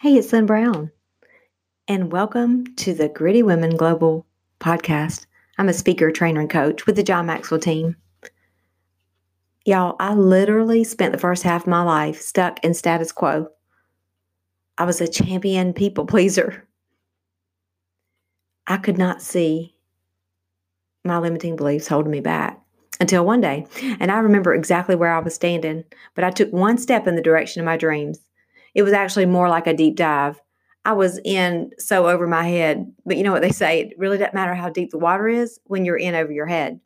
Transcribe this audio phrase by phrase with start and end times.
[0.00, 0.92] Hey, it's Lynn Brown,
[1.88, 4.24] and welcome to the Gritty Women Global
[4.60, 5.26] podcast.
[5.58, 7.96] I'm a speaker, trainer, and coach with the John Maxwell team.
[9.64, 13.48] Y'all, I literally spent the first half of my life stuck in status quo.
[14.78, 16.62] I was a champion people pleaser.
[18.68, 19.74] I could not see
[21.04, 22.62] my limiting beliefs holding me back
[23.00, 23.66] until one day.
[23.98, 25.82] And I remember exactly where I was standing,
[26.14, 28.20] but I took one step in the direction of my dreams.
[28.74, 30.40] It was actually more like a deep dive.
[30.84, 34.16] I was in so over my head, but you know what they say, it really
[34.16, 36.80] doesn't matter how deep the water is when you're in over your head.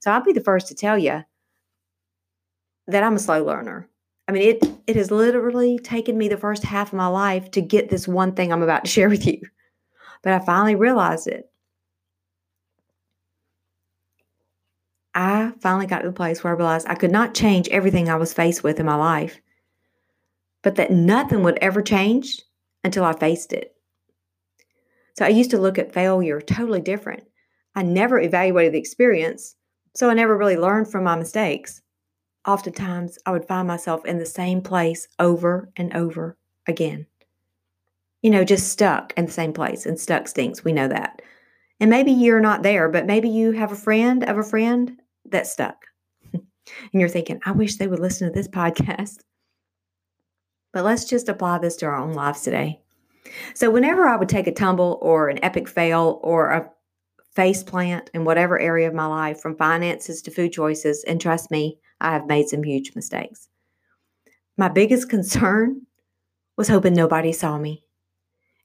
[0.00, 1.22] So I'll be the first to tell you
[2.88, 3.88] that I'm a slow learner.
[4.26, 7.60] I mean, it it has literally taken me the first half of my life to
[7.60, 9.40] get this one thing I'm about to share with you.
[10.22, 11.50] But I finally realized it.
[15.14, 18.16] I finally got to the place where I realized I could not change everything I
[18.16, 19.40] was faced with in my life
[20.68, 22.42] but that nothing would ever change
[22.84, 23.74] until I faced it.
[25.16, 27.22] So I used to look at failure totally different.
[27.74, 29.56] I never evaluated the experience,
[29.94, 31.80] so I never really learned from my mistakes.
[32.46, 37.06] Oftentimes, I would find myself in the same place over and over again.
[38.20, 40.64] You know, just stuck in the same place, and stuck stinks.
[40.64, 41.22] We know that.
[41.80, 45.50] And maybe you're not there, but maybe you have a friend of a friend that's
[45.50, 45.86] stuck.
[46.34, 46.42] and
[46.92, 49.20] you're thinking, I wish they would listen to this podcast.
[50.72, 52.80] But let's just apply this to our own lives today.
[53.54, 56.70] So, whenever I would take a tumble or an epic fail or a
[57.34, 61.50] face plant in whatever area of my life, from finances to food choices, and trust
[61.50, 63.48] me, I have made some huge mistakes.
[64.56, 65.82] My biggest concern
[66.56, 67.84] was hoping nobody saw me.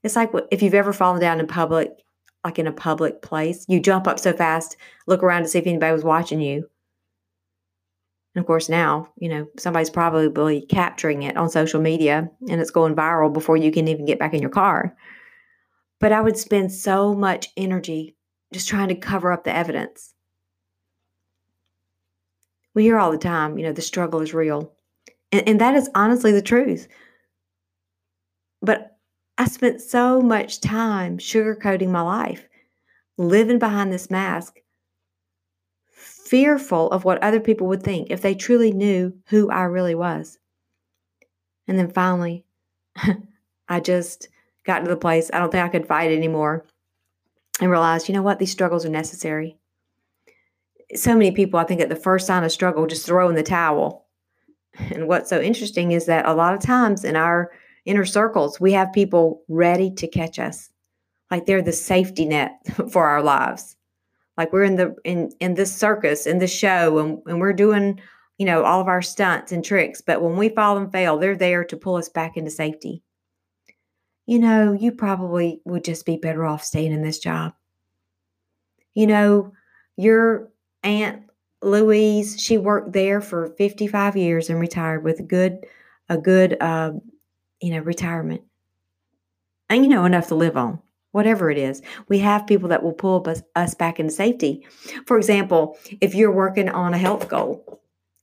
[0.02, 1.90] It's like if you've ever fallen down in public,
[2.44, 5.66] like in a public place, you jump up so fast, look around to see if
[5.66, 6.68] anybody was watching you.
[8.34, 12.70] And of course, now, you know, somebody's probably capturing it on social media and it's
[12.70, 14.96] going viral before you can even get back in your car.
[16.00, 18.16] But I would spend so much energy
[18.52, 20.14] just trying to cover up the evidence.
[22.74, 24.72] We hear all the time, you know, the struggle is real.
[25.30, 26.88] And, and that is honestly the truth.
[28.60, 28.96] But
[29.38, 32.48] I spent so much time sugarcoating my life,
[33.16, 34.58] living behind this mask
[36.24, 40.38] fearful of what other people would think if they truly knew who I really was.
[41.68, 42.44] And then finally,
[43.68, 44.28] I just
[44.64, 46.66] got to the place I don't think I could fight anymore
[47.60, 49.58] and realized, you know what, these struggles are necessary.
[50.94, 53.42] So many people, I think, at the first sign of struggle, just throw in the
[53.42, 54.06] towel.
[54.90, 57.52] And what's so interesting is that a lot of times in our
[57.84, 60.70] inner circles, we have people ready to catch us,
[61.30, 62.58] like they're the safety net
[62.90, 63.76] for our lives
[64.36, 68.00] like we're in the in in this circus in the show and, and we're doing
[68.38, 71.36] you know all of our stunts and tricks but when we fall and fail they're
[71.36, 73.02] there to pull us back into safety.
[74.26, 77.54] You know you probably would just be better off staying in this job.
[78.94, 79.52] You know
[79.96, 80.50] your
[80.82, 81.22] aunt
[81.62, 85.64] louise she worked there for 55 years and retired with a good
[86.08, 86.92] a good uh,
[87.60, 88.42] you know retirement.
[89.70, 90.80] And you know enough to live on
[91.14, 91.80] whatever it is.
[92.08, 94.66] We have people that will pull us, us back into safety.
[95.06, 97.80] For example, if you're working on a health goal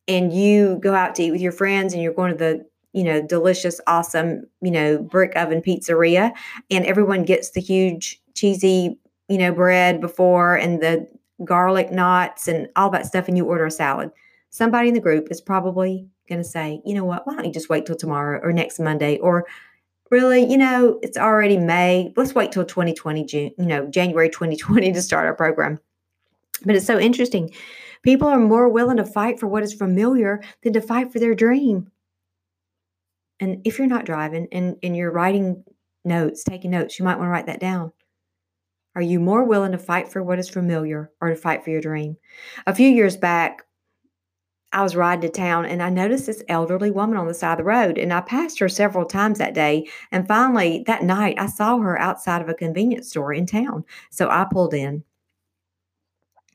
[0.10, 3.06] and you go out to eat with your friends and you're going to the you
[3.06, 6.34] know delicious awesome you know brick oven pizzeria
[6.70, 11.08] and everyone gets the huge cheesy you know bread before and the
[11.46, 14.12] garlic knots and all that stuff and you order a salad
[14.50, 17.54] somebody in the group is probably going to say you know what why don't you
[17.54, 19.46] just wait till tomorrow or next monday or
[20.12, 22.14] really, you know, it's already May.
[22.16, 25.80] Let's wait till 2020, June, you know, January 2020 to start our program.
[26.66, 27.52] But it's so interesting.
[28.04, 31.34] People are more willing to fight for what is familiar than to fight for their
[31.34, 31.90] dream.
[33.40, 35.64] And if you're not driving and, and you're writing
[36.06, 37.92] notes, taking notes, you might want to write that down.
[38.96, 41.82] Are you more willing to fight for what is familiar or to fight for your
[41.82, 42.18] dream?
[42.68, 43.64] A few years back,
[44.74, 47.58] I was riding to town and I noticed this elderly woman on the side of
[47.60, 47.98] the road.
[47.98, 49.88] And I passed her several times that day.
[50.12, 53.84] And finally, that night, I saw her outside of a convenience store in town.
[54.10, 55.04] So I pulled in.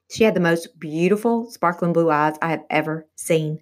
[0.08, 3.60] She had the most beautiful, sparkling blue eyes I have ever seen.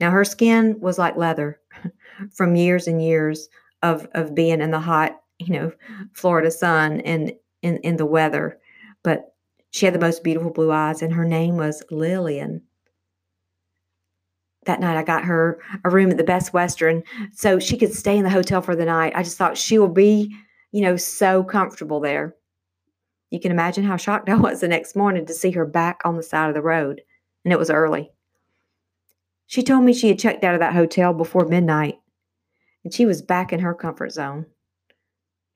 [0.00, 1.60] Now, her skin was like leather
[2.32, 3.48] from years and years
[3.82, 5.72] of, of being in the hot, you know,
[6.14, 7.32] Florida sun and
[7.62, 8.58] in, in the weather.
[9.02, 9.34] But
[9.72, 12.62] she had the most beautiful blue eyes, and her name was Lillian
[14.64, 17.02] that night I got her a room at the Best Western
[17.32, 19.12] so she could stay in the hotel for the night.
[19.14, 20.34] I just thought she will be,
[20.72, 22.34] you know, so comfortable there.
[23.30, 26.16] You can imagine how shocked I was the next morning to see her back on
[26.16, 27.02] the side of the road,
[27.44, 28.12] and it was early.
[29.46, 31.98] She told me she had checked out of that hotel before midnight,
[32.84, 34.46] and she was back in her comfort zone.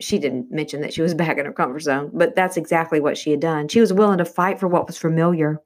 [0.01, 3.17] she didn't mention that she was back in her comfort zone, but that's exactly what
[3.17, 3.69] she had done.
[3.69, 5.61] She was willing to fight for what was familiar.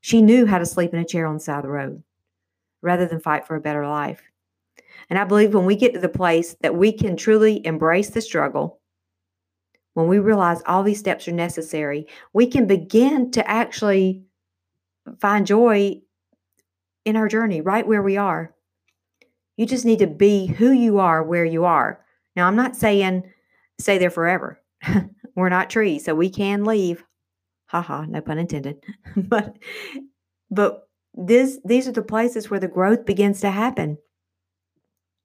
[0.00, 2.02] She knew how to sleep in a chair on the side of the road
[2.84, 4.22] rather than fight for a better life.
[5.10, 8.20] And I believe when we get to the place that we can truly embrace the
[8.20, 8.80] struggle,
[9.94, 14.24] when we realize all these steps are necessary, we can begin to actually
[15.18, 16.00] find joy
[17.04, 18.54] in our journey right where we are.
[19.56, 22.04] You just need to be who you are where you are.
[22.34, 23.30] Now, I'm not saying
[23.78, 24.60] stay there forever.
[25.36, 27.04] We're not trees, so we can leave.
[27.66, 28.84] Haha, no pun intended.
[29.16, 29.56] but
[30.50, 33.98] but this these are the places where the growth begins to happen.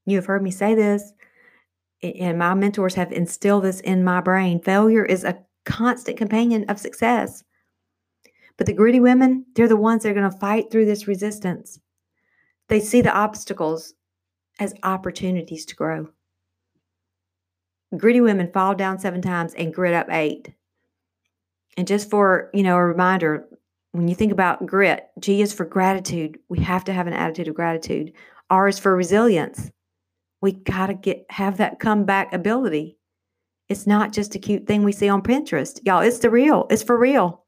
[0.06, 1.12] You have heard me say this,
[2.01, 4.62] and my mentors have instilled this in my brain.
[4.62, 7.44] Failure is a constant companion of success.
[8.57, 11.80] But the gritty women, they're the ones that are going to fight through this resistance.
[12.68, 13.94] They see the obstacles
[14.59, 16.09] as opportunities to grow.
[17.95, 20.53] Gritty women fall down seven times and grit up eight.
[21.77, 23.47] And just for, you know, a reminder,
[23.91, 26.38] when you think about grit, G is for gratitude.
[26.50, 28.13] We have to have an attitude of gratitude.
[28.50, 29.71] R is for resilience.
[30.41, 32.97] We got to get have that comeback ability.
[33.68, 35.80] It's not just a cute thing we see on Pinterest.
[35.86, 36.65] Y'all, it's the real.
[36.69, 37.44] It's for real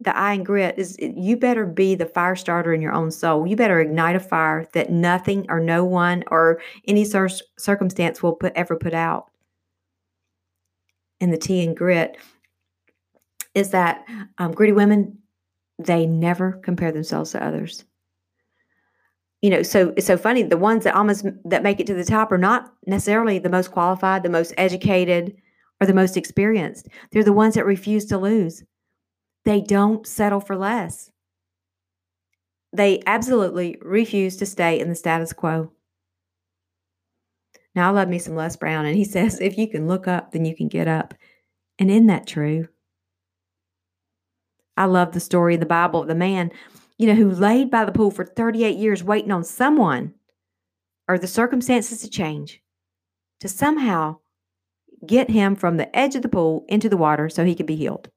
[0.00, 3.46] the I and grit is you better be the fire starter in your own soul.
[3.46, 8.34] You better ignite a fire that nothing or no one or any cir- circumstance will
[8.34, 9.30] put ever put out.
[11.20, 12.16] And the T and grit
[13.54, 14.04] is that
[14.38, 15.18] um, gritty women
[15.78, 17.84] they never compare themselves to others.
[19.42, 20.42] You know, so it's so funny.
[20.42, 23.70] The ones that almost that make it to the top are not necessarily the most
[23.70, 25.36] qualified, the most educated,
[25.80, 26.88] or the most experienced.
[27.12, 28.64] They're the ones that refuse to lose
[29.44, 31.10] they don't settle for less.
[32.74, 35.72] They absolutely refuse to stay in the status quo.
[37.74, 40.32] Now, I love me some Les Brown, and he says, if you can look up,
[40.32, 41.14] then you can get up.
[41.78, 42.68] And isn't that true?
[44.78, 46.50] I love the story in the Bible of the man,
[46.96, 50.14] you know, who laid by the pool for 38 years waiting on someone
[51.08, 52.62] or the circumstances to change
[53.40, 54.18] to somehow
[55.06, 57.76] get him from the edge of the pool into the water so he could be
[57.76, 58.10] healed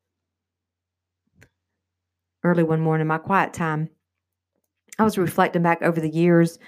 [2.43, 3.89] early one morning, my quiet time,
[4.99, 6.59] I was reflecting back over the years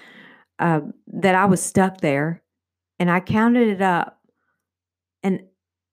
[0.58, 2.42] uh, that I was stuck there,
[2.98, 4.20] and I counted it up,
[5.22, 5.42] and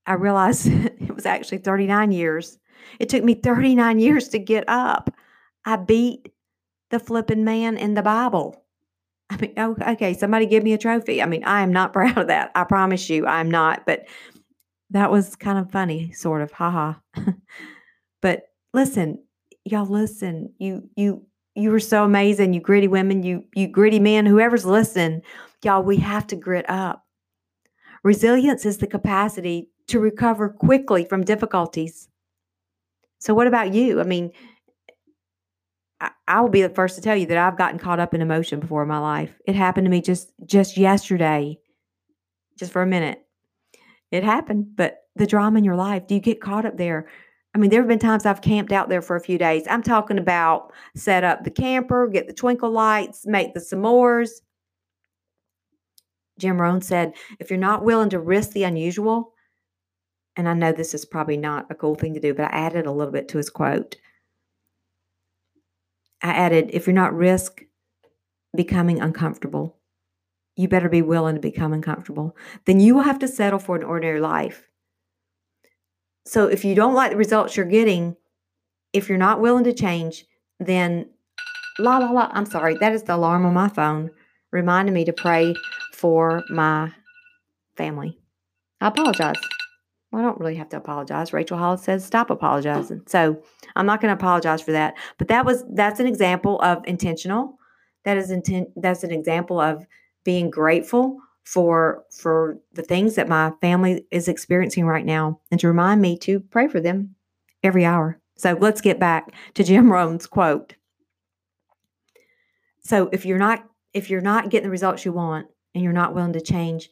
[0.06, 2.58] I realized it was actually 39 years.
[3.00, 5.14] It took me 39 years to get up.
[5.66, 6.32] I beat
[6.90, 8.64] the flipping man in the Bible.
[9.30, 11.22] I mean, oh, okay, somebody give me a trophy.
[11.22, 12.52] I mean, I am not proud of that.
[12.56, 13.86] I promise you, I'm not.
[13.86, 14.08] But
[14.90, 16.96] that was kind of funny, sort of, haha.
[18.22, 19.24] but listen,
[19.64, 20.54] y'all listen.
[20.60, 21.26] You you
[21.56, 22.54] you were so amazing.
[22.54, 25.22] You gritty women, you you gritty men, whoever's listening,
[25.64, 27.06] y'all, we have to grit up.
[28.04, 32.10] Resilience is the capacity to recover quickly from difficulties.
[33.22, 34.02] So what about you?
[34.02, 34.32] I mean,
[36.00, 38.22] I, I will be the first to tell you that I've gotten caught up in
[38.22, 39.40] emotion before in my life.
[39.46, 41.60] It happened to me just just yesterday.
[42.58, 43.20] Just for a minute.
[44.10, 47.08] It happened, but the drama in your life, do you get caught up there?
[47.54, 49.64] I mean, there have been times I've camped out there for a few days.
[49.70, 54.42] I'm talking about set up the camper, get the twinkle lights, make the s'mores.
[56.40, 59.34] Jim Rohn said, if you're not willing to risk the unusual,
[60.36, 62.86] and I know this is probably not a cool thing to do, but I added
[62.86, 63.98] a little bit to his quote.
[66.22, 67.64] I added, if you're not risk
[68.56, 69.78] becoming uncomfortable,
[70.56, 72.36] you better be willing to become uncomfortable.
[72.66, 74.70] Then you will have to settle for an ordinary life.
[76.26, 78.16] So if you don't like the results you're getting,
[78.94, 80.26] if you're not willing to change,
[80.60, 81.10] then
[81.80, 82.30] la la la.
[82.32, 84.12] I'm sorry, that is the alarm on my phone
[84.52, 85.56] reminding me to pray
[85.94, 86.92] for my
[87.76, 88.20] family.
[88.82, 89.38] I apologize.
[90.12, 91.32] Well, I don't really have to apologize.
[91.32, 93.04] Rachel Hollis says stop apologizing.
[93.08, 93.42] So
[93.76, 94.96] I'm not going to apologize for that.
[95.18, 97.58] But that was that's an example of intentional.
[98.04, 98.70] That is intent.
[98.76, 99.86] That's an example of
[100.24, 105.68] being grateful for for the things that my family is experiencing right now and to
[105.68, 107.16] remind me to pray for them
[107.64, 108.20] every hour.
[108.38, 110.76] So let's get back to Jim Rohn's quote.
[112.82, 116.14] So if you're not if you're not getting the results you want and you're not
[116.14, 116.90] willing to change,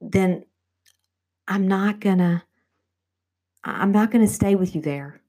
[0.00, 0.44] then
[1.48, 2.42] I'm not going to
[3.64, 5.20] I'm not going to stay with you there.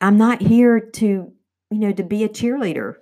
[0.00, 1.32] I'm not here to, you
[1.78, 2.94] know, to be a cheerleader.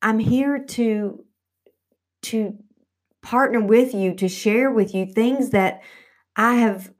[0.00, 1.24] I'm here to
[2.22, 2.58] to
[3.22, 5.82] partner with you to share with you things that
[6.36, 6.92] I have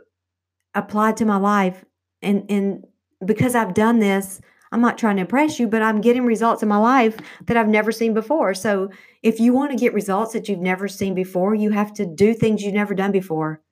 [0.75, 1.85] applied to my life.
[2.23, 2.87] And, and
[3.25, 6.69] because I've done this, I'm not trying to impress you, but I'm getting results in
[6.69, 8.53] my life that I've never seen before.
[8.53, 8.91] So
[9.23, 12.35] if you want to get results that you've never seen before, you have to do
[12.35, 13.62] things you've never done before.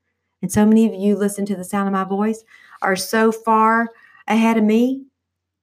[0.43, 2.45] And so many of you listen to the sound of my voice
[2.83, 3.89] are so far
[4.29, 5.03] ahead of me.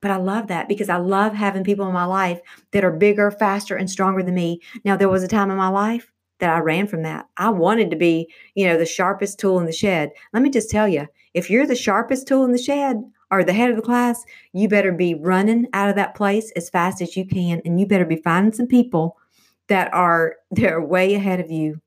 [0.01, 3.32] But I love that because I love having people in my life that are bigger,
[3.32, 4.60] faster, and stronger than me.
[4.84, 7.27] Now, there was a time in my life that I ran from that.
[7.38, 10.12] I wanted to be, you know, the sharpest tool in the shed.
[10.34, 13.01] Let me just tell you, if you're the sharpest tool in the shed
[13.32, 16.70] or the head of the class, you better be running out of that place as
[16.70, 19.18] fast as you can and you better be finding some people
[19.70, 21.80] that are they're way ahead of you.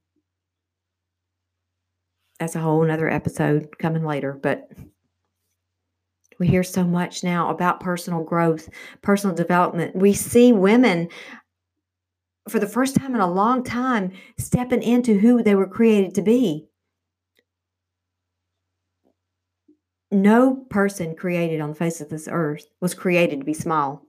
[2.38, 4.68] That's a whole nother episode coming later, but
[6.38, 8.68] we hear so much now about personal growth,
[9.00, 9.96] personal development.
[9.96, 11.08] We see women
[12.48, 16.22] for the first time in a long time stepping into who they were created to
[16.22, 16.66] be.
[20.12, 24.02] No person created on the face of this earth was created to be small.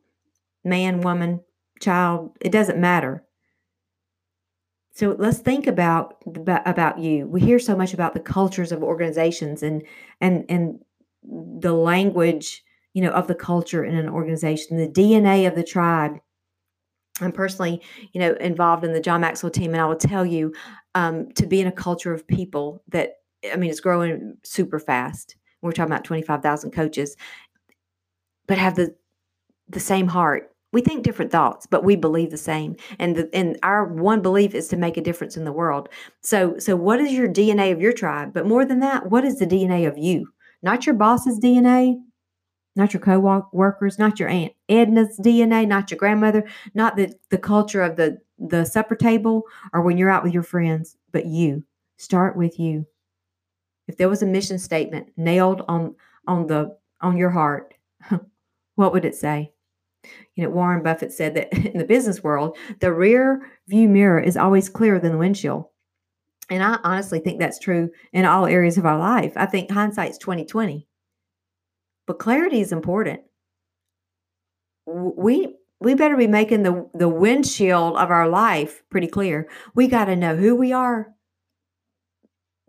[0.63, 1.41] Man, woman,
[1.81, 3.23] child, it doesn't matter.
[4.97, 6.15] So let's think about
[6.65, 7.27] about you.
[7.27, 9.83] We hear so much about the cultures of organizations and
[10.21, 10.79] and and
[11.23, 12.63] the language,
[12.95, 16.17] you know, of the culture in an organization, the DNA of the tribe.
[17.21, 17.79] I'm personally,
[18.11, 20.51] you know, involved in the John Maxwell team, and I will tell you
[20.95, 23.17] um, to be in a culture of people that
[23.53, 25.35] I mean, it's growing super fast.
[25.61, 27.15] We're talking about 25,000 coaches,
[28.47, 28.95] but have the
[29.69, 30.55] the same heart.
[30.73, 32.75] We think different thoughts, but we believe the same.
[32.99, 35.89] And the, and our one belief is to make a difference in the world.
[36.21, 38.33] So so what is your DNA of your tribe?
[38.33, 40.27] But more than that, what is the DNA of you?
[40.61, 41.97] Not your boss's DNA,
[42.75, 47.81] not your co-workers, not your aunt Edna's DNA, not your grandmother, not the, the culture
[47.81, 49.43] of the, the supper table
[49.73, 51.63] or when you're out with your friends, but you.
[51.97, 52.85] Start with you.
[53.87, 55.95] If there was a mission statement nailed on
[56.27, 57.73] on the on your heart,
[58.75, 59.53] what would it say?
[60.35, 64.37] You know, Warren Buffett said that in the business world, the rear view mirror is
[64.37, 65.65] always clearer than the windshield.
[66.49, 69.33] And I honestly think that's true in all areas of our life.
[69.35, 70.87] I think hindsight's 2020.
[72.05, 73.21] But clarity is important.
[74.85, 79.49] We we better be making the the windshield of our life pretty clear.
[79.75, 81.13] We got to know who we are.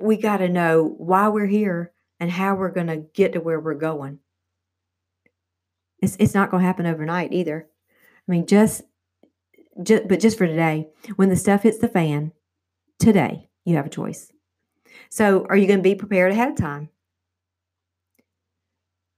[0.01, 3.61] We got to know why we're here and how we're going to get to where
[3.61, 4.19] we're going.
[6.01, 7.69] It's it's not going to happen overnight either.
[8.29, 8.83] I mean, just
[9.83, 12.33] just but just for today, when the stuff hits the fan,
[12.99, 14.33] today you have a choice.
[15.11, 16.89] So, are you going to be prepared ahead of time?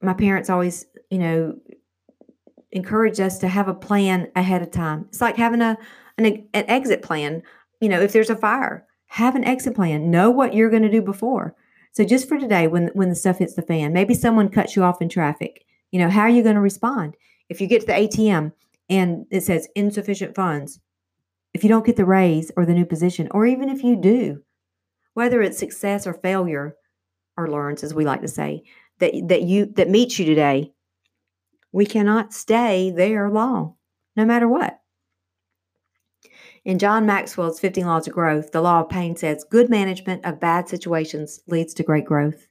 [0.02, 1.54] My parents always, you know,
[2.72, 5.06] encourage us to have a plan ahead of time.
[5.08, 5.76] It's like having a
[6.18, 7.42] an, an exit plan.
[7.80, 10.10] You know, if there's a fire, have an exit plan.
[10.10, 11.54] Know what you're going to do before.
[11.92, 14.84] So just for today, when when the stuff hits the fan, maybe someone cuts you
[14.84, 15.64] off in traffic.
[15.90, 17.16] You know, how are you going to respond?
[17.48, 18.52] If you get to the ATM
[18.88, 20.80] and it says insufficient funds,
[21.52, 24.42] if you don't get the raise or the new position, or even if you do,
[25.14, 26.76] whether it's success or failure,
[27.36, 28.62] or learns, as we like to say,
[28.98, 30.72] that that you that meets you today,
[31.72, 33.74] we cannot stay there long,
[34.16, 34.80] no matter what.
[36.64, 40.38] In John Maxwell's 15 Laws of Growth, the law of pain says good management of
[40.38, 42.46] bad situations leads to great growth.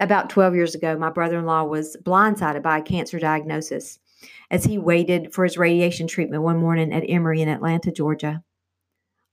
[0.00, 3.98] About 12 years ago, my brother in law was blindsided by a cancer diagnosis
[4.50, 8.42] as he waited for his radiation treatment one morning at Emory in Atlanta, Georgia,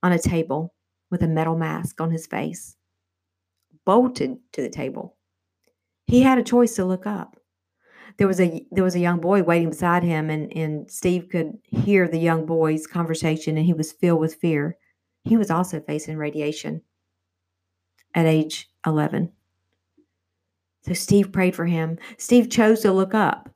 [0.02, 0.74] on a table
[1.12, 2.76] with a metal mask on his face,
[3.86, 5.16] bolted to the table.
[6.08, 7.38] He had a choice to look up.
[8.18, 11.58] There was a there was a young boy waiting beside him and, and Steve could
[11.64, 14.78] hear the young boy's conversation and he was filled with fear.
[15.26, 16.82] He was also facing radiation
[18.14, 19.32] at age 11.
[20.86, 21.98] So Steve prayed for him.
[22.18, 23.50] Steve chose to look up.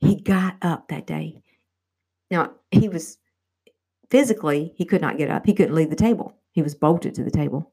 [0.00, 1.42] He got up that day.
[2.30, 3.18] Now, he was
[4.10, 5.44] physically, he could not get up.
[5.44, 6.34] He couldn't leave the table.
[6.52, 7.72] He was bolted to the table.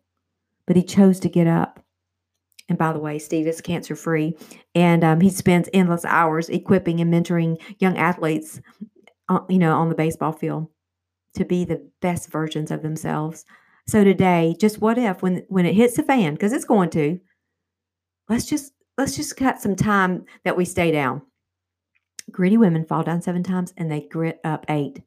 [0.68, 1.80] But he chose to get up.
[2.68, 4.36] And by the way, Steve is cancer free,
[4.74, 8.60] and um, he spends endless hours equipping and mentoring young athletes,
[9.30, 10.68] uh, you know, on the baseball field
[11.36, 13.46] to be the best versions of themselves.
[13.88, 17.20] So today, just what if when when it hits the fan, because it's going to,
[18.30, 21.22] let's just let's just cut some time that we stay down.
[22.32, 25.02] Gritty women fall down seven times and they grit up eight.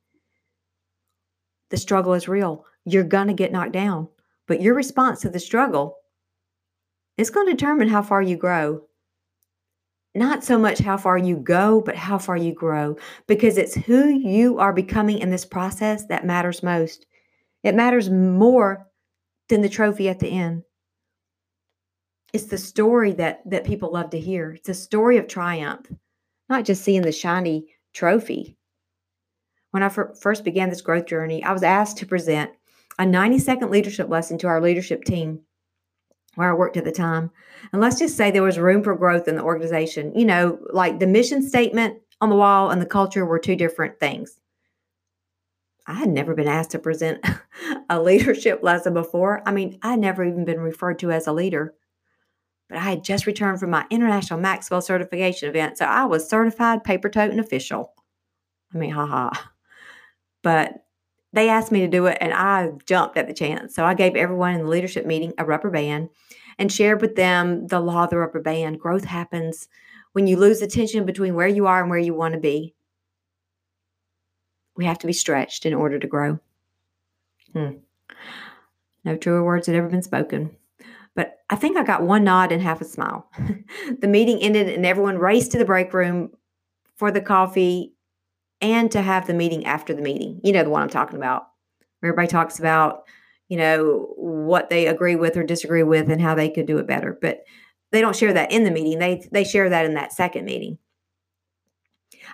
[1.71, 2.65] The struggle is real.
[2.85, 4.09] You're going to get knocked down,
[4.47, 5.97] but your response to the struggle
[7.17, 8.83] is going to determine how far you grow.
[10.15, 12.97] Not so much how far you go, but how far you grow,
[13.27, 17.07] because it's who you are becoming in this process that matters most.
[17.63, 18.87] It matters more
[19.49, 20.63] than the trophy at the end
[22.33, 24.53] it's the story that that people love to hear.
[24.53, 25.87] It's a story of triumph.
[26.49, 28.57] not just seeing the shiny trophy.
[29.71, 32.51] When I first began this growth journey, I was asked to present
[32.99, 35.41] a 90 second leadership lesson to our leadership team
[36.35, 37.31] where I worked at the time.
[37.73, 40.13] And let's just say there was room for growth in the organization.
[40.15, 43.99] You know, like the mission statement on the wall and the culture were two different
[43.99, 44.39] things.
[45.87, 47.25] I had never been asked to present
[47.91, 49.43] a leadership lesson before.
[49.47, 51.75] I mean, I'd never even been referred to as a leader.
[52.69, 56.85] But I had just returned from my International Maxwell certification event, so I was certified
[56.85, 57.95] paper toting official.
[58.75, 59.31] I mean, haha.
[60.43, 60.85] But
[61.33, 63.75] they asked me to do it and I jumped at the chance.
[63.75, 66.09] So I gave everyone in the leadership meeting a rubber band
[66.59, 68.81] and shared with them the law of the rubber band.
[68.81, 69.69] Growth happens
[70.13, 72.75] when you lose the tension between where you are and where you want to be.
[74.77, 76.39] We have to be stretched in order to grow.
[77.53, 77.79] Hmm.
[79.05, 80.57] No truer words had ever been spoken.
[81.19, 83.29] But I think I got one nod and half a smile.
[83.99, 86.31] the meeting ended and everyone raced to the break room
[86.95, 87.93] for the coffee
[88.61, 90.41] and to have the meeting after the meeting.
[90.45, 91.49] You know, the one I'm talking about,
[92.05, 93.03] everybody talks about,
[93.49, 96.87] you know, what they agree with or disagree with and how they could do it
[96.87, 97.19] better.
[97.21, 97.41] But
[97.91, 99.01] they don't share that in the meeting.
[99.01, 100.79] They they share that in that second meeting.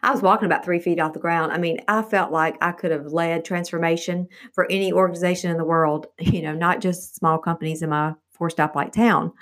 [0.03, 1.53] I was walking about three feet off the ground.
[1.53, 5.65] I mean, I felt like I could have led transformation for any organization in the
[5.65, 9.33] world, you know, not just small companies in my four stoplight town.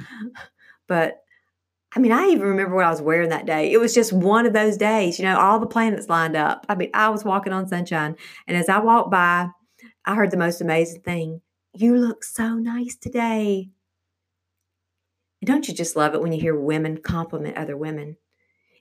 [0.87, 1.23] But
[1.95, 3.71] I mean, I even remember what I was wearing that day.
[3.73, 6.65] It was just one of those days, you know, all the planets lined up.
[6.69, 8.17] I mean, I was walking on sunshine.
[8.47, 9.49] And as I walked by,
[10.05, 11.43] I heard the most amazing thing
[11.75, 13.71] You look so nice today.
[15.45, 18.17] Don't you just love it when you hear women compliment other women?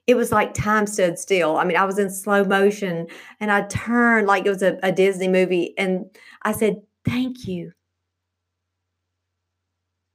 [0.06, 1.56] It was like time stood still.
[1.56, 3.06] I mean, I was in slow motion
[3.40, 6.06] and I turned like it was a, a Disney movie and
[6.42, 7.72] I said, Thank you.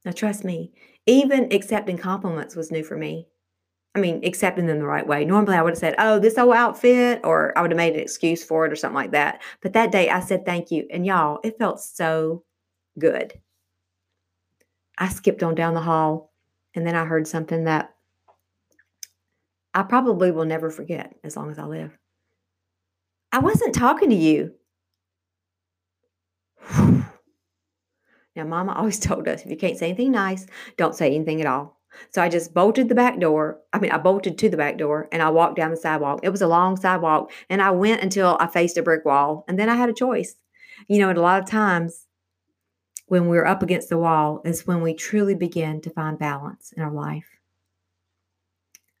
[0.08, 0.72] Now, trust me,
[1.04, 3.28] even accepting compliments was new for me.
[3.94, 5.26] I mean, accepting them the right way.
[5.26, 8.00] Normally, I would have said, "Oh, this old outfit," or I would have made an
[8.00, 9.42] excuse for it or something like that.
[9.60, 12.42] But that day, I said thank you, and y'all, it felt so
[12.98, 13.38] good.
[14.96, 16.32] I skipped on down the hall,
[16.74, 17.94] and then I heard something that
[19.74, 21.98] I probably will never forget as long as I live.
[23.30, 24.54] I wasn't talking to you.
[28.38, 30.46] Now, Mama always told us if you can't say anything nice,
[30.76, 31.76] don't say anything at all.
[32.10, 33.60] So I just bolted the back door.
[33.72, 36.20] I mean, I bolted to the back door and I walked down the sidewalk.
[36.22, 39.44] It was a long sidewalk and I went until I faced a brick wall.
[39.48, 40.36] And then I had a choice.
[40.86, 42.06] You know, and a lot of times
[43.08, 46.82] when we're up against the wall is when we truly begin to find balance in
[46.82, 47.26] our life.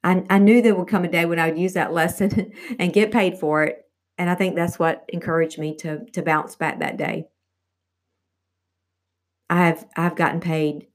[0.02, 2.92] I, I knew there would come a day when I would use that lesson and
[2.92, 3.84] get paid for it.
[4.16, 7.28] And I think that's what encouraged me to, to bounce back that day.
[9.50, 10.86] I've I've gotten paid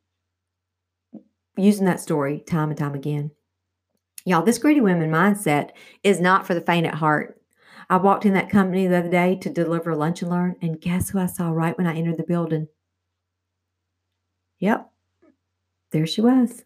[1.58, 3.32] using that story time and time again.
[4.26, 5.72] Y'all, this gritty women mindset
[6.04, 7.40] is not for the faint at heart.
[7.90, 11.10] I walked in that company the other day to deliver lunch and learn, and guess
[11.10, 12.68] who I saw right when I entered the building?
[14.60, 14.90] Yep,
[15.92, 16.64] there she was.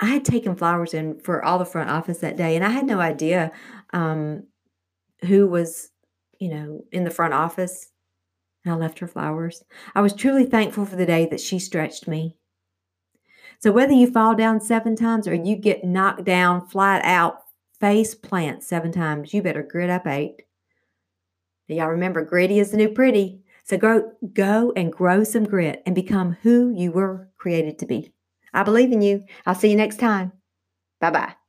[0.00, 2.86] I had taken flowers in for all the front office that day, and I had
[2.86, 3.52] no idea
[3.92, 4.44] um,
[5.26, 5.90] who was,
[6.38, 7.92] you know, in the front office
[8.66, 9.62] I left her flowers.
[9.94, 12.36] I was truly thankful for the day that she stretched me.
[13.60, 17.42] So, whether you fall down seven times or you get knocked down flat out,
[17.80, 20.42] face plant seven times, you better grit up eight.
[21.68, 23.40] Y'all remember, gritty is the new pretty.
[23.64, 28.12] So, go, go and grow some grit and become who you were created to be.
[28.52, 29.24] I believe in you.
[29.44, 30.32] I'll see you next time.
[31.00, 31.45] Bye bye.